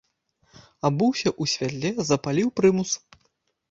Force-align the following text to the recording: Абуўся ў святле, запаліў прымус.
Абуўся 0.89 1.29
ў 1.41 1.55
святле, 1.55 1.95
запаліў 2.11 2.47
прымус. 2.61 3.01